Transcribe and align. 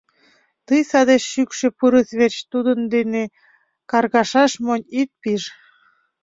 —Тый 0.67 0.81
саде 0.89 1.15
шӱкшӧ 1.29 1.67
пырыс 1.77 2.09
верч 2.19 2.37
тудын 2.51 2.79
дене 2.93 3.23
каргашаш 3.91 4.51
монь 4.65 4.89
ит 5.01 5.09
пиж. 5.21 5.43